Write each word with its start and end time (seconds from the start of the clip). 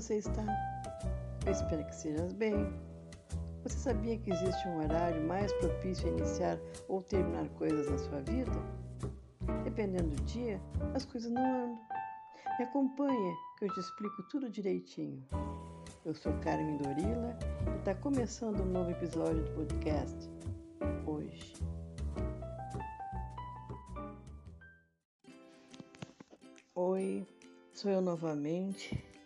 você 0.00 0.18
está? 0.18 0.44
Eu 1.44 1.50
espero 1.50 1.84
que 1.84 1.90
estejas 1.90 2.32
bem. 2.32 2.54
Você 3.64 3.76
sabia 3.78 4.16
que 4.16 4.30
existe 4.30 4.68
um 4.68 4.78
horário 4.78 5.26
mais 5.26 5.52
propício 5.54 6.06
a 6.06 6.10
iniciar 6.12 6.56
ou 6.88 7.02
terminar 7.02 7.48
coisas 7.50 7.90
na 7.90 7.98
sua 7.98 8.20
vida? 8.20 8.52
Dependendo 9.64 10.14
do 10.14 10.22
dia, 10.22 10.60
as 10.94 11.04
coisas 11.04 11.28
não 11.32 11.42
andam. 11.44 11.80
Me 12.60 12.64
acompanha 12.64 13.34
que 13.58 13.64
eu 13.64 13.74
te 13.74 13.80
explico 13.80 14.22
tudo 14.30 14.48
direitinho. 14.48 15.20
Eu 16.04 16.14
sou 16.14 16.32
Carmen 16.44 16.76
Dorila 16.76 17.36
e 17.66 17.78
está 17.80 17.92
começando 17.96 18.60
um 18.60 18.66
novo 18.66 18.92
episódio 18.92 19.42
do 19.42 19.50
podcast 19.50 20.30
hoje. 21.06 21.54
Oi, 26.76 27.26
sou 27.72 27.90
eu 27.90 28.00
novamente. 28.00 29.17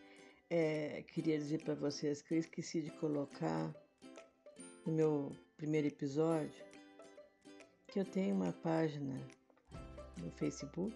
É, 0.55 1.03
queria 1.15 1.39
dizer 1.39 1.65
para 1.65 1.75
vocês 1.75 2.21
que 2.21 2.35
eu 2.35 2.39
esqueci 2.39 2.83
de 2.83 2.91
colocar 2.91 3.75
no 4.85 4.93
meu 4.93 5.33
primeiro 5.57 5.87
episódio 5.87 6.63
que 7.89 7.99
eu 7.99 8.05
tenho 8.05 8.35
uma 8.35 8.53
página 8.53 9.19
no 10.23 10.31
Facebook, 10.33 10.95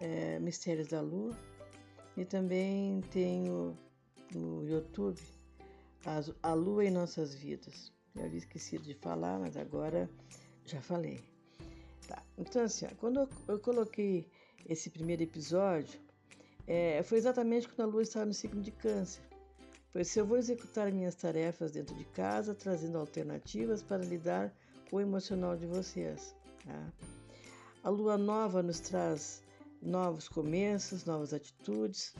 é, 0.00 0.40
Mistérios 0.40 0.88
da 0.88 1.00
Lua, 1.00 1.38
e 2.16 2.24
também 2.24 3.02
tenho 3.12 3.78
no 4.34 4.68
YouTube 4.68 5.22
A 6.42 6.52
Lua 6.52 6.84
em 6.84 6.90
Nossas 6.90 7.36
Vidas. 7.36 7.92
Eu 8.16 8.24
havia 8.24 8.38
esquecido 8.38 8.82
de 8.82 8.94
falar, 8.94 9.38
mas 9.38 9.56
agora 9.56 10.10
já 10.64 10.82
falei. 10.82 11.22
Tá. 12.08 12.20
Então, 12.36 12.64
assim, 12.64 12.84
ó, 12.86 12.94
quando 12.96 13.20
eu, 13.20 13.28
eu 13.46 13.60
coloquei 13.60 14.26
esse 14.68 14.90
primeiro 14.90 15.22
episódio, 15.22 16.04
é, 16.66 17.02
foi 17.02 17.18
exatamente 17.18 17.68
quando 17.68 17.88
a 17.88 17.92
lua 17.92 18.02
estava 18.02 18.26
no 18.26 18.34
ciclo 18.34 18.60
de 18.60 18.70
câncer. 18.70 19.22
Pois 19.92 20.08
se 20.08 20.18
eu 20.18 20.26
vou 20.26 20.36
executar 20.36 20.92
minhas 20.92 21.14
tarefas 21.14 21.72
dentro 21.72 21.94
de 21.94 22.04
casa, 22.04 22.54
trazendo 22.54 22.98
alternativas 22.98 23.82
para 23.82 24.04
lidar 24.04 24.52
com 24.90 24.96
o 24.96 25.00
emocional 25.00 25.56
de 25.56 25.66
vocês. 25.66 26.34
Tá? 26.64 26.92
A 27.82 27.88
lua 27.88 28.18
nova 28.18 28.62
nos 28.62 28.80
traz 28.80 29.42
novos 29.80 30.28
começos, 30.28 31.04
novas 31.04 31.32
atitudes, 31.32 32.14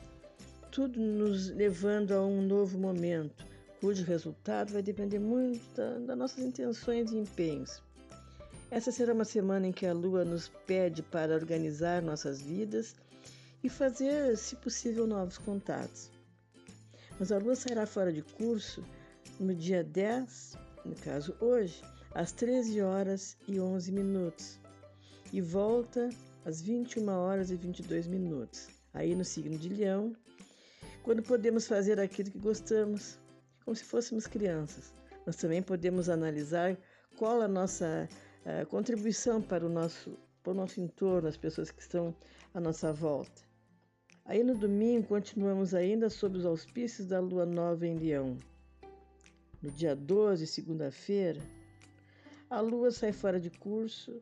tudo 0.70 1.00
nos 1.00 1.50
levando 1.50 2.12
a 2.12 2.24
um 2.24 2.40
novo 2.40 2.78
momento, 2.78 3.44
cujo 3.80 4.04
resultado 4.04 4.72
vai 4.72 4.82
depender 4.82 5.18
muito 5.18 5.62
da, 5.74 5.98
das 5.98 6.16
nossas 6.16 6.44
intenções 6.44 7.10
e 7.10 7.16
empenhos. 7.16 7.82
Essa 8.70 8.90
será 8.90 9.12
uma 9.12 9.24
semana 9.24 9.66
em 9.66 9.72
que 9.72 9.86
a 9.86 9.92
Lua 9.92 10.24
nos 10.24 10.48
pede 10.66 11.02
para 11.02 11.34
organizar 11.34 12.02
nossas 12.02 12.42
vidas 12.42 12.96
e 13.66 13.68
fazer, 13.68 14.36
se 14.36 14.54
possível, 14.54 15.08
novos 15.08 15.38
contatos. 15.38 16.12
Mas 17.18 17.32
a 17.32 17.38
Lua 17.38 17.56
sairá 17.56 17.84
fora 17.84 18.12
de 18.12 18.22
curso 18.22 18.84
no 19.40 19.52
dia 19.52 19.82
10, 19.82 20.56
no 20.84 20.94
caso 20.94 21.36
hoje, 21.40 21.82
às 22.14 22.30
13 22.30 22.80
horas 22.80 23.36
e 23.48 23.58
11 23.58 23.90
minutos, 23.90 24.60
e 25.32 25.40
volta 25.40 26.08
às 26.44 26.62
21 26.62 27.08
horas 27.08 27.50
e 27.50 27.56
22 27.56 28.06
minutos, 28.06 28.68
aí 28.94 29.16
no 29.16 29.24
signo 29.24 29.58
de 29.58 29.68
Leão, 29.68 30.14
quando 31.02 31.24
podemos 31.24 31.66
fazer 31.66 31.98
aquilo 31.98 32.30
que 32.30 32.38
gostamos, 32.38 33.18
como 33.64 33.74
se 33.74 33.82
fôssemos 33.82 34.28
crianças. 34.28 34.94
Nós 35.26 35.34
também 35.34 35.60
podemos 35.60 36.08
analisar 36.08 36.78
qual 37.16 37.42
a 37.42 37.48
nossa 37.48 38.08
é, 38.44 38.64
contribuição 38.64 39.42
para 39.42 39.66
o, 39.66 39.68
nosso, 39.68 40.16
para 40.40 40.52
o 40.52 40.54
nosso 40.54 40.80
entorno, 40.80 41.26
as 41.26 41.36
pessoas 41.36 41.72
que 41.72 41.82
estão 41.82 42.14
à 42.54 42.60
nossa 42.60 42.92
volta. 42.92 43.45
Aí 44.28 44.42
no 44.42 44.56
domingo 44.56 45.06
continuamos 45.06 45.72
ainda 45.72 46.10
sob 46.10 46.36
os 46.36 46.44
auspícios 46.44 47.06
da 47.06 47.20
lua 47.20 47.46
nova 47.46 47.86
em 47.86 47.96
Leão. 47.96 48.36
No 49.62 49.70
dia 49.70 49.94
12, 49.94 50.48
segunda-feira, 50.48 51.40
a 52.50 52.60
lua 52.60 52.90
sai 52.90 53.12
fora 53.12 53.38
de 53.38 53.50
curso 53.50 54.20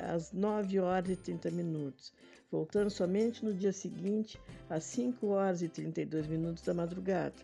às 0.00 0.32
9 0.32 0.78
horas 0.78 1.10
e 1.10 1.16
30 1.16 1.50
minutos, 1.50 2.12
voltando 2.52 2.88
somente 2.88 3.44
no 3.44 3.52
dia 3.52 3.72
seguinte 3.72 4.40
às 4.70 4.84
5 4.84 5.26
horas 5.26 5.60
e 5.60 5.68
32 5.68 6.28
minutos 6.28 6.62
da 6.62 6.72
madrugada. 6.72 7.34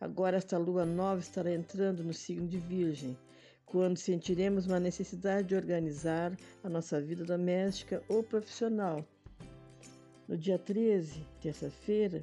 Agora 0.00 0.36
esta 0.36 0.56
lua 0.56 0.86
nova 0.86 1.20
estará 1.20 1.52
entrando 1.52 2.04
no 2.04 2.14
signo 2.14 2.46
de 2.46 2.58
Virgem, 2.58 3.18
quando 3.66 3.98
sentiremos 3.98 4.66
uma 4.66 4.78
necessidade 4.78 5.48
de 5.48 5.56
organizar 5.56 6.38
a 6.62 6.68
nossa 6.68 7.00
vida 7.00 7.24
doméstica 7.24 8.00
ou 8.08 8.22
profissional. 8.22 9.04
No 10.28 10.36
dia 10.36 10.58
13, 10.58 11.24
terça-feira, 11.40 12.22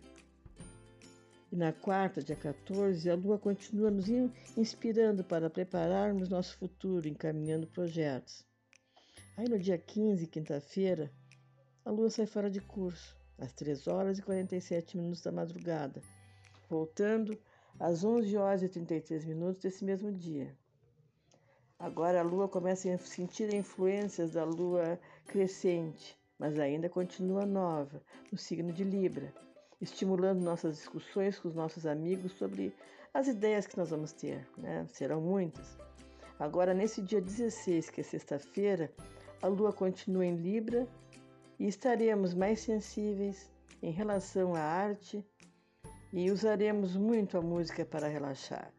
e 1.51 1.55
na 1.55 1.73
quarta, 1.73 2.21
dia 2.21 2.35
14, 2.35 3.09
a 3.09 3.15
Lua 3.15 3.39
continua 3.39 3.89
nos 3.89 4.07
inspirando 4.55 5.23
para 5.23 5.49
prepararmos 5.49 6.29
nosso 6.29 6.55
futuro, 6.55 7.07
encaminhando 7.07 7.65
projetos. 7.65 8.45
Aí 9.35 9.49
no 9.49 9.57
dia 9.57 9.79
15, 9.79 10.27
quinta-feira, 10.27 11.11
a 11.83 11.89
Lua 11.89 12.11
sai 12.11 12.27
fora 12.27 12.47
de 12.47 12.61
curso, 12.61 13.17
às 13.39 13.51
3 13.53 13.87
horas 13.87 14.19
e 14.19 14.21
47 14.21 14.97
minutos 14.97 15.23
da 15.23 15.31
madrugada, 15.31 15.99
voltando 16.69 17.35
às 17.79 18.03
11 18.03 18.37
horas 18.37 18.61
e 18.61 18.69
33 18.69 19.25
minutos 19.25 19.63
desse 19.63 19.83
mesmo 19.83 20.11
dia. 20.11 20.55
Agora 21.79 22.19
a 22.19 22.23
lua 22.23 22.47
começa 22.47 22.87
a 22.93 22.97
sentir 22.99 23.51
influências 23.51 24.33
da 24.33 24.43
lua 24.43 24.99
crescente, 25.25 26.15
mas 26.37 26.59
ainda 26.59 26.89
continua 26.89 27.45
nova, 27.45 28.01
no 28.31 28.37
signo 28.37 28.71
de 28.71 28.83
Libra, 28.83 29.33
estimulando 29.79 30.41
nossas 30.41 30.75
discussões 30.75 31.39
com 31.39 31.47
os 31.47 31.55
nossos 31.55 31.85
amigos 31.85 32.33
sobre 32.33 32.73
as 33.13 33.27
ideias 33.27 33.65
que 33.65 33.77
nós 33.77 33.89
vamos 33.89 34.11
ter, 34.11 34.47
né? 34.57 34.85
Serão 34.89 35.21
muitas. 35.21 35.77
Agora, 36.37 36.73
nesse 36.73 37.01
dia 37.01 37.21
16, 37.21 37.89
que 37.89 38.01
é 38.01 38.03
sexta-feira, 38.03 38.91
a 39.41 39.47
lua 39.47 39.71
continua 39.71 40.25
em 40.25 40.35
Libra 40.35 40.87
e 41.57 41.67
estaremos 41.67 42.33
mais 42.33 42.59
sensíveis 42.59 43.49
em 43.81 43.91
relação 43.91 44.53
à 44.55 44.59
arte 44.59 45.25
e 46.11 46.29
usaremos 46.31 46.95
muito 46.95 47.37
a 47.37 47.41
música 47.41 47.85
para 47.85 48.07
relaxar. 48.07 48.73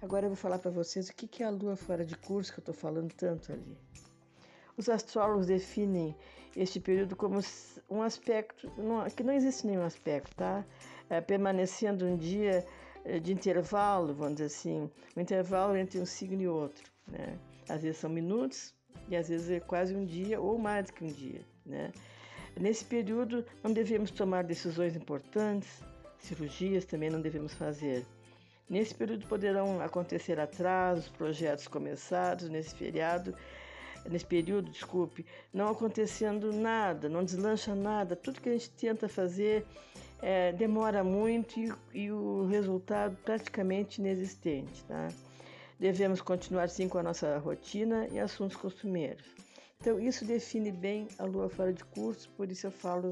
Agora 0.00 0.26
eu 0.26 0.30
vou 0.30 0.36
falar 0.36 0.58
para 0.58 0.70
vocês 0.70 1.08
o 1.08 1.14
que 1.14 1.42
é 1.42 1.46
a 1.46 1.50
lua 1.50 1.76
fora 1.76 2.04
de 2.04 2.16
curso 2.16 2.52
que 2.52 2.58
eu 2.58 2.62
estou 2.62 2.74
falando 2.74 3.12
tanto 3.14 3.52
ali. 3.52 3.76
Os 4.76 4.88
astrólogos 4.88 5.46
definem 5.46 6.14
este 6.56 6.80
período 6.80 7.14
como 7.16 7.40
um 7.90 8.02
aspecto, 8.02 8.70
que 9.16 9.22
não 9.22 9.32
existe 9.32 9.66
nenhum 9.66 9.84
aspecto, 9.84 10.34
tá? 10.34 10.64
É, 11.08 11.20
permanecendo 11.20 12.04
um 12.06 12.16
dia 12.16 12.66
é, 13.04 13.18
de 13.20 13.32
intervalo, 13.32 14.14
vamos 14.14 14.34
dizer 14.34 14.46
assim, 14.46 14.90
um 15.16 15.20
intervalo 15.20 15.76
entre 15.76 16.00
um 16.00 16.06
signo 16.06 16.42
e 16.42 16.48
outro, 16.48 16.90
né? 17.06 17.38
Às 17.68 17.82
vezes 17.82 17.98
são 17.98 18.10
minutos 18.10 18.74
e 19.08 19.16
às 19.16 19.28
vezes 19.28 19.50
é 19.50 19.60
quase 19.60 19.94
um 19.94 20.04
dia 20.04 20.40
ou 20.40 20.58
mais 20.58 20.86
do 20.86 20.92
que 20.92 21.04
um 21.04 21.08
dia, 21.08 21.40
né? 21.64 21.92
Nesse 22.58 22.84
período 22.84 23.44
não 23.62 23.72
devemos 23.72 24.10
tomar 24.10 24.42
decisões 24.42 24.96
importantes, 24.96 25.82
cirurgias 26.18 26.84
também 26.84 27.10
não 27.10 27.20
devemos 27.20 27.54
fazer. 27.54 28.04
Nesse 28.68 28.94
período 28.94 29.26
poderão 29.26 29.80
acontecer 29.80 30.40
atrasos, 30.40 31.08
projetos 31.08 31.68
começados 31.68 32.48
nesse 32.48 32.74
feriado, 32.74 33.34
nesse 34.10 34.26
período, 34.26 34.70
desculpe, 34.70 35.24
não 35.52 35.68
acontecendo 35.68 36.52
nada, 36.52 37.08
não 37.08 37.24
deslancha 37.24 37.74
nada. 37.74 38.16
Tudo 38.16 38.40
que 38.40 38.48
a 38.48 38.52
gente 38.52 38.70
tenta 38.70 39.08
fazer 39.08 39.66
é, 40.22 40.52
demora 40.52 41.04
muito 41.04 41.58
e, 41.58 41.72
e, 41.94 42.10
o 42.10 42.46
resultado 42.46 43.16
praticamente 43.24 44.00
inexistente. 44.00 44.84
Tá? 44.84 45.08
Devemos 45.78 46.20
continuar 46.20 46.68
sim 46.68 46.88
com 46.88 46.98
a 46.98 47.02
nossa 47.02 47.38
rotina 47.38 48.08
e 48.10 48.18
assuntos 48.18 48.56
costumeiros. 48.56 49.24
Então, 49.80 50.00
isso 50.00 50.24
define 50.24 50.72
bem 50.72 51.06
a 51.18 51.24
lua 51.24 51.48
fora 51.48 51.72
de 51.72 51.84
curso, 51.84 52.30
por 52.30 52.50
isso 52.50 52.66
eu 52.66 52.70
falo 52.70 53.10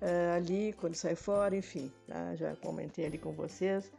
uh, 0.00 0.36
ali 0.36 0.72
quando 0.72 0.94
sai 0.94 1.14
fora, 1.14 1.54
enfim, 1.54 1.92
tá? 2.06 2.34
já 2.34 2.56
comentei 2.56 3.04
ali 3.04 3.18
com 3.18 3.32
vocês. 3.32 3.92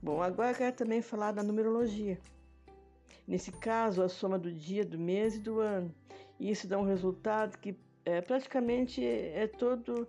Bom, 0.00 0.22
agora 0.22 0.52
eu 0.52 0.54
quero 0.54 0.76
também 0.76 1.02
falar 1.02 1.32
da 1.32 1.42
numerologia. 1.42 2.18
Nesse 3.28 3.52
caso, 3.52 4.02
a 4.02 4.08
soma 4.08 4.38
do 4.38 4.50
dia, 4.50 4.86
do 4.86 4.98
mês 4.98 5.36
e 5.36 5.38
do 5.38 5.60
ano. 5.60 5.94
E 6.40 6.50
isso 6.50 6.66
dá 6.66 6.78
um 6.78 6.86
resultado 6.86 7.58
que 7.58 7.78
é, 8.02 8.22
praticamente 8.22 9.04
é 9.04 9.46
todo 9.46 10.08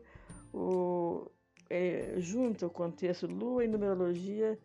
o. 0.53 1.29
É, 1.69 2.15
junto 2.17 2.65
o 2.65 2.69
contexto 2.69 3.27
Lua 3.27 3.63
e 3.63 3.67
numerologia 3.67 4.57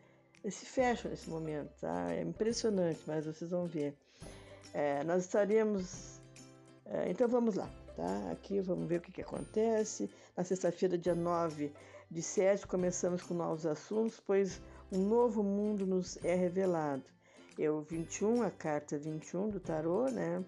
se 0.49 0.65
fecham 0.65 1.11
nesse 1.11 1.29
momento, 1.29 1.71
tá? 1.81 2.12
É 2.15 2.23
impressionante, 2.23 3.01
mas 3.09 3.27
vocês 3.27 3.51
vão 3.51 3.67
ver. 3.67 3.97
É, 4.73 5.03
nós 5.03 5.25
estaremos. 5.25 6.21
É, 6.87 7.11
então 7.11 7.27
vamos 7.27 7.57
lá, 7.57 7.69
tá? 7.97 8.31
Aqui 8.31 8.61
vamos 8.61 8.87
ver 8.87 8.99
o 8.99 9.00
que, 9.00 9.11
que 9.11 9.23
acontece. 9.23 10.09
Na 10.37 10.45
sexta-feira, 10.45 10.97
dia 10.97 11.15
9 11.15 11.73
de 12.09 12.23
7, 12.23 12.69
começamos 12.69 13.21
com 13.23 13.35
novos 13.35 13.67
assuntos, 13.67 14.21
pois 14.25 14.62
um 14.93 15.09
novo 15.09 15.43
mundo 15.43 15.85
nos 15.85 16.23
é 16.25 16.37
revelado. 16.37 17.03
É 17.59 17.71
o 17.71 17.83
21, 17.83 18.43
a 18.43 18.51
carta 18.51 18.99
21 18.99 19.51
do 19.51 19.61
tarô, 19.61 20.09
né? 20.11 20.45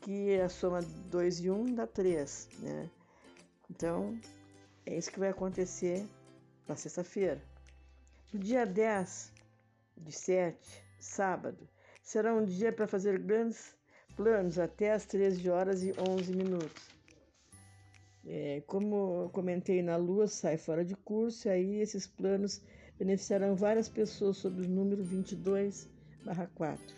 Que 0.00 0.30
é 0.30 0.44
a 0.44 0.48
soma 0.48 0.80
2 1.10 1.40
e 1.40 1.50
1 1.50 1.74
dá 1.74 1.86
3, 1.86 2.48
né? 2.60 2.90
Então, 3.70 4.18
É 4.86 4.96
isso 4.96 5.10
que 5.10 5.18
vai 5.18 5.30
acontecer 5.30 6.06
na 6.68 6.76
sexta-feira. 6.76 7.42
No 8.32 8.38
dia 8.38 8.64
10 8.64 9.32
de 9.96 10.12
7, 10.12 10.56
sábado, 11.00 11.68
será 12.04 12.32
um 12.32 12.44
dia 12.44 12.72
para 12.72 12.86
fazer 12.86 13.18
grandes 13.18 13.74
planos 14.16 14.58
até 14.60 14.92
as 14.92 15.04
13 15.04 15.50
horas 15.50 15.82
e 15.82 15.92
11 15.98 16.36
minutos. 16.36 16.88
É, 18.24 18.62
como 18.66 19.24
eu 19.24 19.30
comentei 19.30 19.82
na 19.82 19.96
Lua, 19.96 20.28
sai 20.28 20.56
fora 20.56 20.84
de 20.84 20.94
curso, 20.94 21.48
e 21.48 21.50
aí 21.50 21.80
esses 21.80 22.06
planos 22.06 22.62
beneficiarão 22.96 23.56
várias 23.56 23.88
pessoas 23.88 24.36
sob 24.36 24.62
o 24.62 24.68
número 24.68 25.02
22 25.02 25.88
4. 26.54 26.96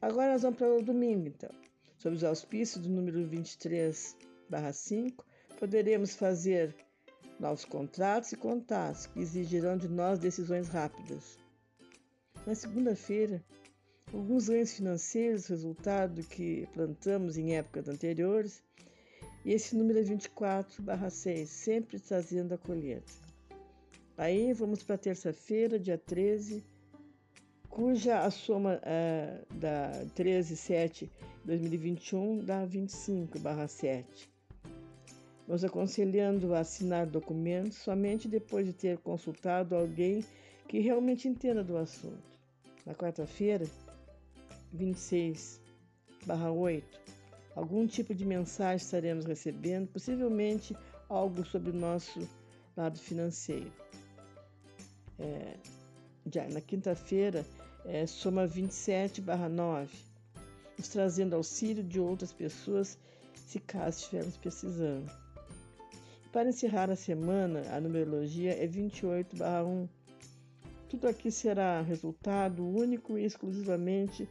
Agora 0.00 0.32
nós 0.32 0.42
vamos 0.42 0.58
para 0.58 0.74
o 0.74 0.82
domingo, 0.82 1.28
então. 1.28 1.50
Sob 1.98 2.14
os 2.16 2.24
auspícios 2.24 2.84
do 2.84 2.90
número 2.90 3.26
23 3.26 4.16
5, 4.72 5.24
poderemos 5.58 6.14
fazer 6.14 6.74
novos 7.40 7.64
contratos 7.64 8.32
e 8.32 8.36
contatos 8.36 9.06
que 9.06 9.20
exigirão 9.20 9.76
de 9.76 9.88
nós 9.88 10.18
decisões 10.18 10.68
rápidas. 10.68 11.38
Na 12.46 12.54
segunda-feira, 12.54 13.42
alguns 14.12 14.48
ganhos 14.48 14.74
financeiros, 14.74 15.46
resultado 15.46 16.20
do 16.20 16.28
que 16.28 16.68
plantamos 16.72 17.38
em 17.38 17.56
épocas 17.56 17.88
anteriores, 17.88 18.62
e 19.44 19.52
esse 19.52 19.76
número 19.76 19.98
é 19.98 20.02
24 20.02 20.82
6, 21.10 21.48
sempre 21.48 21.98
trazendo 21.98 22.54
a 22.54 22.58
colheita. 22.58 23.12
Aí 24.16 24.52
vamos 24.52 24.82
para 24.82 24.96
terça-feira, 24.96 25.78
dia 25.78 25.98
13, 25.98 26.64
cuja 27.74 28.20
a 28.20 28.30
soma 28.30 28.80
é, 28.84 29.40
da 29.50 29.90
13, 30.14 30.56
7, 30.56 31.10
2021 31.44 32.44
dá 32.44 32.64
25 32.64 33.36
7. 33.68 34.30
Nos 35.48 35.64
aconselhando 35.64 36.54
a 36.54 36.60
assinar 36.60 37.04
documentos 37.04 37.78
somente 37.78 38.28
depois 38.28 38.64
de 38.64 38.72
ter 38.72 38.98
consultado 38.98 39.74
alguém 39.74 40.24
que 40.68 40.78
realmente 40.78 41.26
entenda 41.26 41.64
do 41.64 41.76
assunto. 41.76 42.22
Na 42.86 42.94
quarta-feira, 42.94 43.66
26 44.72 45.60
8, 46.28 47.00
algum 47.56 47.88
tipo 47.88 48.14
de 48.14 48.24
mensagem 48.24 48.76
estaremos 48.76 49.24
recebendo, 49.24 49.88
possivelmente 49.88 50.76
algo 51.08 51.44
sobre 51.44 51.70
o 51.70 51.74
nosso 51.74 52.20
lado 52.76 52.98
financeiro. 52.98 53.72
É, 55.18 55.56
na 56.52 56.60
quinta-feira, 56.60 57.44
é, 57.84 58.06
soma 58.06 58.46
27 58.46 59.20
9, 59.20 59.88
nos 60.78 60.88
trazendo 60.88 61.34
auxílio 61.36 61.82
de 61.82 62.00
outras 62.00 62.32
pessoas 62.32 62.98
se 63.34 63.60
caso 63.60 63.98
estivermos 63.98 64.36
precisando. 64.36 65.10
Para 66.32 66.48
encerrar 66.48 66.90
a 66.90 66.96
semana, 66.96 67.62
a 67.70 67.80
numerologia 67.80 68.52
é 68.52 68.66
28 68.66 69.36
1. 69.36 69.88
Tudo 70.88 71.08
aqui 71.08 71.30
será 71.30 71.80
resultado 71.82 72.66
único 72.66 73.16
e 73.16 73.24
exclusivamente 73.24 74.28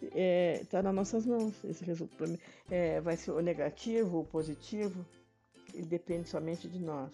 está 0.00 0.18
é, 0.18 0.64
tá 0.70 0.82
nas 0.82 0.94
nossas 0.94 1.26
mãos. 1.26 1.52
Esse 1.64 1.84
resultado 1.84 2.38
é, 2.70 3.00
vai 3.00 3.16
ser 3.16 3.32
o 3.32 3.40
negativo 3.40 4.18
ou 4.18 4.24
positivo, 4.24 5.04
ele 5.74 5.86
depende 5.86 6.28
somente 6.28 6.68
de 6.68 6.78
nós. 6.78 7.10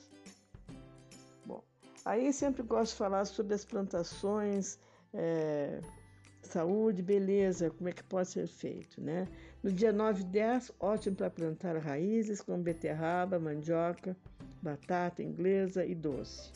Aí 2.09 2.33
sempre 2.33 2.63
gosto 2.63 2.93
de 2.93 2.97
falar 2.97 3.27
sobre 3.27 3.53
as 3.53 3.67
plantações, 3.67 4.79
é, 5.13 5.79
saúde, 6.41 7.03
beleza, 7.03 7.69
como 7.69 7.87
é 7.87 7.93
que 7.93 8.03
pode 8.03 8.31
ser 8.31 8.47
feito, 8.47 8.99
né? 8.99 9.29
No 9.63 9.71
dia 9.71 9.93
9 9.93 10.23
e 10.23 10.25
10, 10.25 10.73
ótimo 10.81 11.17
para 11.17 11.29
plantar 11.29 11.77
raízes 11.77 12.41
como 12.41 12.63
beterraba, 12.63 13.39
mandioca, 13.39 14.17
batata 14.63 15.23
inglesa 15.23 15.85
e 15.85 15.95
doce. 15.95 16.51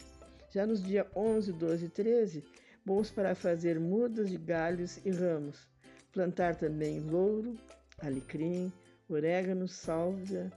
Já 0.49 0.65
nos 0.65 0.83
dias 0.83 1.07
11, 1.15 1.53
12 1.53 1.85
e 1.85 1.89
13, 1.91 2.45
bons 2.83 3.11
para 3.11 3.35
fazer 3.35 3.79
mudas 3.79 4.31
de 4.31 4.39
galhos 4.39 5.05
e 5.05 5.11
ramos, 5.11 5.69
Plantar 6.13 6.57
também 6.57 6.99
louro, 6.99 7.59
alecrim, 7.99 8.73
orégano, 9.07 9.69
sálvia, 9.69 10.51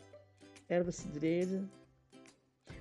erva 0.69 0.93
cidreira. 0.93 1.61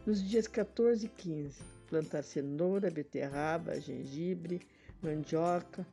Nos 0.06 0.22
dias 0.22 0.46
14 0.46 1.06
e 1.06 1.08
15, 1.08 1.75
plantar 1.94 2.25
cenoura, 2.25 2.91
beterraba, 2.91 3.81
gengibre, 3.81 4.61
mandioca, 5.00 5.87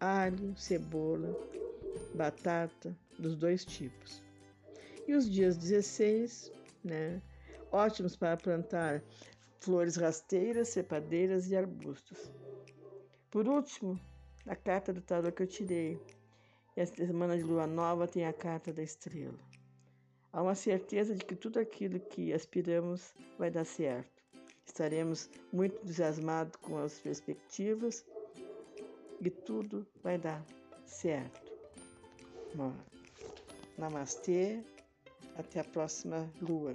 alho, 0.00 0.56
cebola, 0.56 1.36
batata, 2.14 2.96
dos 3.18 3.36
dois 3.36 3.62
tipos. 3.62 4.22
E 5.06 5.14
os 5.14 5.30
dias 5.30 5.58
16, 5.58 6.50
né, 6.82 7.20
ótimos 7.70 8.16
para 8.16 8.38
plantar 8.38 9.02
flores 9.60 9.96
rasteiras, 9.96 10.68
cepadeiras 10.68 11.50
e 11.50 11.56
arbustos. 11.56 12.32
Por 13.30 13.46
último, 13.46 14.00
a 14.46 14.56
carta 14.56 14.94
do 14.94 15.02
tarot 15.02 15.32
que 15.32 15.42
eu 15.42 15.46
tirei. 15.46 16.00
E 16.74 16.80
esta 16.80 17.06
semana 17.06 17.36
de 17.36 17.42
lua 17.42 17.66
nova 17.66 18.08
tem 18.08 18.24
a 18.24 18.32
carta 18.32 18.72
da 18.72 18.82
estrela. 18.82 19.38
Há 20.32 20.42
uma 20.42 20.54
certeza 20.54 21.14
de 21.14 21.22
que 21.22 21.36
tudo 21.36 21.60
aquilo 21.60 22.00
que 22.00 22.32
aspiramos 22.32 23.14
vai 23.38 23.50
dar 23.50 23.64
certo. 23.64 24.13
Estaremos 24.66 25.30
muito 25.52 25.76
entusiasmados 25.82 26.56
com 26.56 26.78
as 26.78 26.98
perspectivas 26.98 28.04
e 29.20 29.30
tudo 29.30 29.86
vai 30.02 30.18
dar 30.18 30.44
certo. 30.86 31.52
Namastê, 33.76 34.62
até 35.36 35.60
a 35.60 35.64
próxima 35.64 36.30
lua. 36.40 36.74